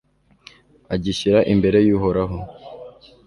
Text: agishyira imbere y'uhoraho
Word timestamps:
agishyira 0.93 1.39
imbere 1.53 1.79
y'uhoraho 1.87 2.37